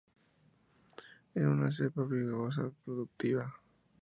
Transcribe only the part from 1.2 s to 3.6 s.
Es una cepa vigorosa y productiva.